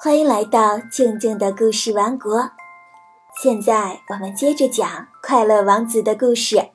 [0.00, 2.50] 欢迎来到静静的故事王国。
[3.40, 4.86] 现在我们接着讲
[5.22, 6.56] 《快乐王子》的故事，《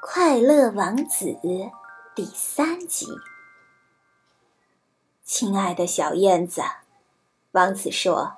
[0.00, 1.26] 快乐王子》
[2.14, 3.08] 第三集。
[5.22, 6.62] 亲爱的小燕子，
[7.52, 8.36] 王子说：“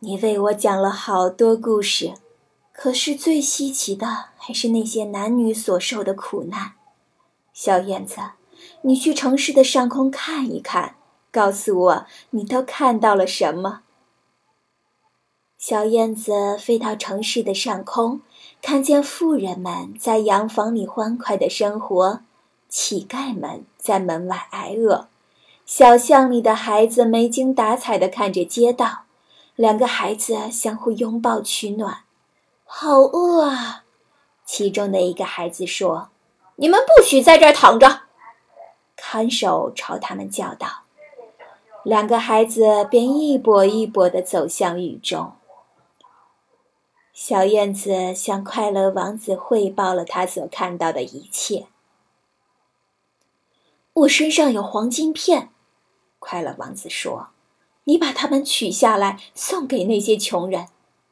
[0.00, 2.14] 你为我讲了好多故事，
[2.72, 4.06] 可是最稀奇的
[4.38, 6.72] 还是那些男女所受的苦难。
[7.52, 8.16] 小燕子，
[8.82, 10.94] 你去城市的上空看一看。”
[11.30, 13.82] 告诉我，你都看到了什么？
[15.58, 18.22] 小燕子飞到城市的上空，
[18.62, 22.20] 看见富人们在洋房里欢快的生活，
[22.68, 25.08] 乞丐们在门外挨饿，
[25.66, 29.02] 小巷里的孩子没精打采的看着街道，
[29.54, 32.04] 两个孩子相互拥抱取暖。
[32.64, 33.84] 好饿啊！
[34.46, 36.08] 其中的一个孩子说
[36.56, 38.04] ：“你们不许在这儿躺着！”
[38.96, 40.84] 看守朝他们叫道。
[41.84, 45.32] 两个孩子便一跛一跛地走向雨中。
[47.12, 51.66] 小燕子向快乐王子汇报了他所看到的一切。
[53.92, 55.50] 我身上有黄金片，
[56.18, 57.28] 快乐王子说
[57.84, 60.68] ：“你把它们取下来送给那些穷人，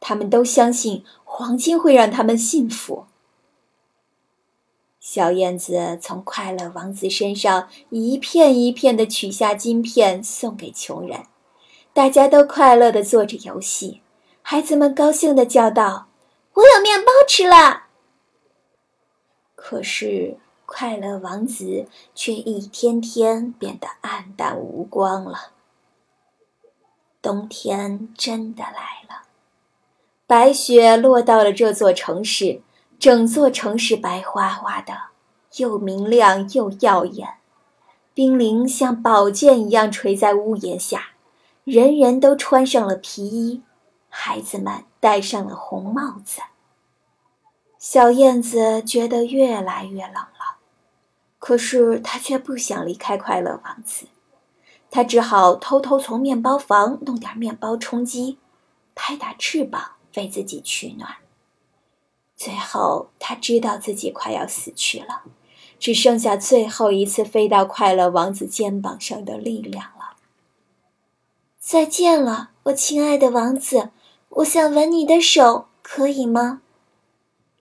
[0.00, 3.06] 他们都相信黄金会让他们幸福。”
[5.14, 11.26] 小燕子从快乐王子身上一片一片地取下金片，送给穷人。
[11.92, 14.00] 大家都快乐地做着游戏，
[14.40, 16.06] 孩子们高兴地叫道
[16.56, 17.88] ：“我有面包吃了！”
[19.54, 25.50] 可是，快乐王子却一天天变得黯淡无光了。
[27.20, 29.24] 冬天真的来了，
[30.26, 32.62] 白雪落到了这座城市。
[33.02, 34.96] 整座城市白花花的，
[35.56, 37.38] 又明亮又耀眼，
[38.14, 41.06] 冰凌像宝剑一样垂在屋檐下，
[41.64, 43.64] 人人都穿上了皮衣，
[44.08, 46.42] 孩子们戴上了红帽子。
[47.76, 50.58] 小燕子觉得越来越冷了，
[51.40, 54.06] 可是她却不想离开快乐王子，
[54.92, 58.38] 她只好偷偷从面包房弄点面包充饥，
[58.94, 61.16] 拍打翅膀为自己取暖。
[62.44, 65.22] 最后，他知道自己快要死去了，
[65.78, 70.16] 只剩下最后一次飞到快乐王子肩膀上的力量了。
[71.60, 73.90] 再见了，我亲爱的王子，
[74.30, 76.62] 我想吻你的手，可以吗？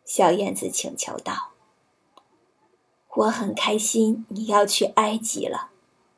[0.03, 1.51] 小燕子请求道。
[3.13, 5.69] 我很开心你要去埃及了，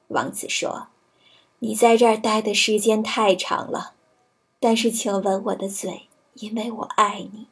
[0.07, 0.88] 王子说。
[1.59, 3.96] 你在这儿待的时间太长了，
[4.62, 7.47] 但是请吻我的嘴，因为我爱你。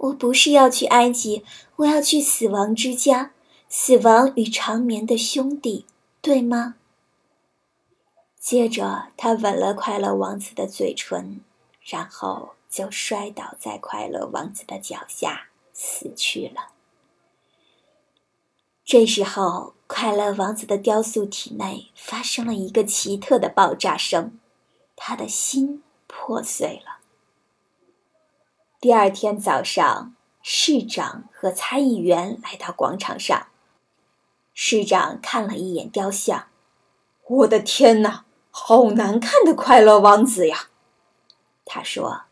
[0.00, 1.44] 我不是要去埃及，
[1.76, 3.32] 我要去死亡之家，
[3.68, 5.84] 死亡与长眠的兄弟，
[6.22, 6.76] 对吗？
[8.38, 11.40] 接着，他吻了快乐王子的嘴唇，
[11.82, 16.68] 然后就摔倒在快乐王子的脚下，死去了。
[18.82, 24.40] 这时候，快乐王子的雕塑体内发生了一个奇特的爆炸声，
[24.96, 26.99] 他的心破碎了。
[28.80, 33.48] 第二天早上，市长和参议员来到广场上。
[34.54, 36.48] 市长看了一眼雕像，
[37.26, 40.70] 我的天哪，好难看的快乐王子呀！
[41.66, 42.22] 他说：“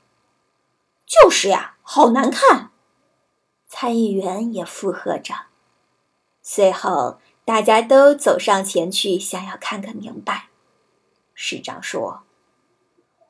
[1.05, 2.71] 就是呀，好难看。”
[3.69, 5.35] 参议员也附和着。
[6.41, 10.49] 随后，大家都走上前去，想要看个明白。
[11.35, 12.23] 市长说：“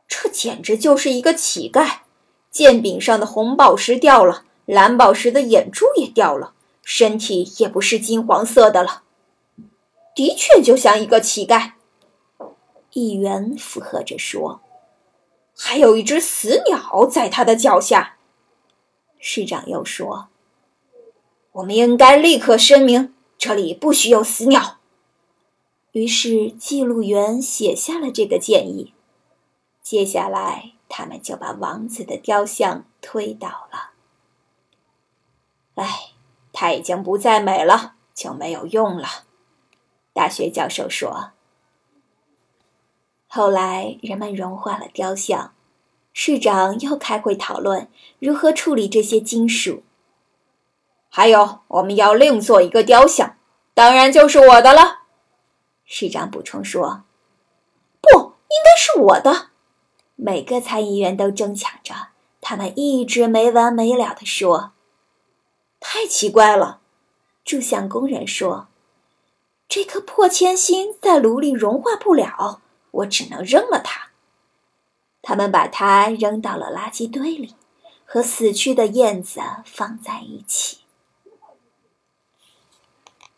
[0.07, 2.03] 这简直就是一个乞丐。”
[2.51, 9.03] 剑柄上的红宝石掉了，蓝宝石的眼珠也掉了，身体也不是金黄色的了，
[10.15, 11.73] 的确就像一个乞丐。
[12.93, 14.63] 议员附和着说
[15.55, 18.17] ：“还有一只死鸟在他的脚下。”
[19.21, 20.29] 市长又说
[21.53, 24.79] ：“我们应该立刻声明，这里不许有死鸟。”
[25.93, 28.95] 于是记录员写下了这个建议。
[29.83, 30.78] 接下来。
[30.89, 33.91] 他们就把王子的雕像推倒了。
[35.75, 36.13] 哎，
[36.53, 39.07] 它已经不再美了，就没有用了。
[40.13, 41.33] 大学教授说。
[43.29, 45.53] 后来人们融化了雕像，
[46.13, 47.89] 市长又开会讨论
[48.19, 49.85] 如何处理这些金属。
[51.11, 53.37] 还有，我们要另做一个雕像，
[53.75, 55.03] 当然就是我的了。
[55.85, 57.05] 市长补充说
[58.01, 59.51] ：“不应该是我的。”
[60.21, 62.09] 每个参议员都争抢着，
[62.41, 64.73] 他们一直没完没了地说
[65.79, 66.81] ：“太奇怪了。”
[67.47, 68.67] 铸像工人说
[69.69, 72.61] ：“这颗破铅芯在炉里融化不了，
[72.91, 74.09] 我只能扔了它。
[75.23, 77.55] 他们把它扔到了垃圾堆里，
[78.05, 80.79] 和死去的燕子放在一起。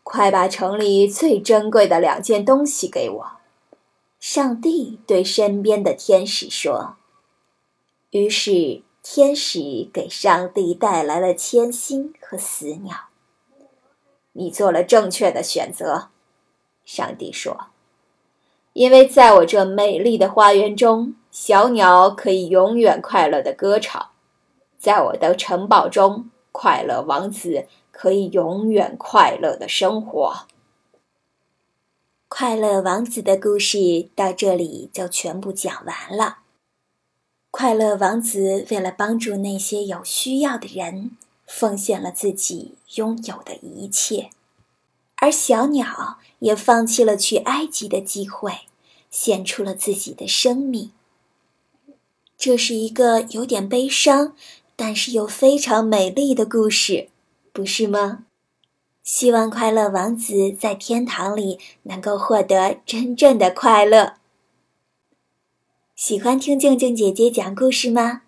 [0.01, 3.40] 快把城里最珍贵的两件东西给我！
[4.33, 6.95] 上帝对身边的天使说。
[8.11, 13.09] 于是，天使给上帝带来了铅心和死鸟。
[14.31, 16.07] 你做了正确的选择，
[16.85, 17.65] 上帝说，
[18.71, 24.11] 因为在我这美丽的花园中，小鸟可以永远快乐的歌唱；
[24.77, 27.67] 在我的城堡中，快乐王子。
[27.91, 30.47] 可以永远快乐的生活。
[32.33, 36.37] 快乐王子的故事到这里就全部讲完了。
[37.51, 41.11] 快乐王子为了帮助那些有需要的人，
[41.45, 44.29] 奉献了自己拥有的一切，
[45.17, 48.61] 而小鸟也放弃了去埃及的机会，
[49.09, 50.91] 献出了自己的生命。
[52.37, 54.33] 这是一个有点悲伤，
[54.77, 57.09] 但是又非常美丽的故事。
[57.51, 58.23] 不是吗？
[59.03, 64.13] 希望快乐王子在天堂里能够获得真正的快乐。
[65.95, 68.21] 喜欢听静静姐姐讲故事吗？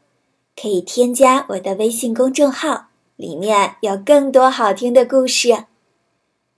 [0.55, 5.65] 可以添加我的微信公众号，里面有更多好听的故事。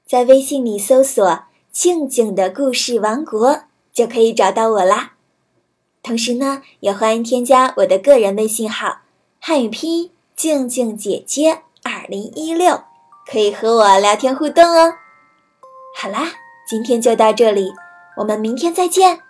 [0.06, 3.64] 在微信里搜索“静静的故事王国”
[3.94, 5.14] 就可以找到我啦。
[6.04, 9.00] 同时呢，也欢迎添加我的个人微信号
[9.40, 11.64] “汉语拼音静静姐姐”。
[11.84, 12.84] 二零一六，
[13.32, 14.94] 可以和我聊天互动哦。
[15.96, 16.32] 好啦，
[16.68, 17.74] 今天就到这里，
[18.18, 19.25] 我们明天再见。